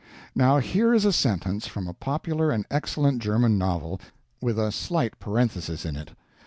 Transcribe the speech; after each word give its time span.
Now 0.33 0.57
here 0.57 0.95
is 0.95 1.05
a 1.05 1.13
sentence 1.13 1.67
from 1.67 1.87
a 1.87 1.93
popular 1.93 2.49
and 2.49 2.65
excellent 2.71 3.21
German 3.21 3.59
novel 3.59 4.01
with 4.41 4.57
a 4.57 4.71
slight 4.71 5.19
parenthesis 5.19 5.85
in 5.85 5.95
it. 5.95 6.13